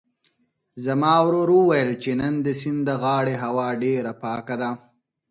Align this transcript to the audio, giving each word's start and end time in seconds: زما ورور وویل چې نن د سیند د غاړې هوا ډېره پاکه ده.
زما 0.85 1.13
ورور 1.25 1.49
وویل 1.55 1.91
چې 2.03 2.11
نن 2.21 2.33
د 2.45 2.47
سیند 2.59 2.81
د 2.87 2.91
غاړې 3.01 3.35
هوا 3.43 3.67
ډېره 3.83 4.11
پاکه 4.23 4.55
ده. 4.61 4.71